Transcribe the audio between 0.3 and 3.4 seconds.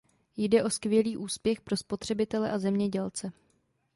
Jde o skvělý úspěch pro spotřebitele a zemědělce.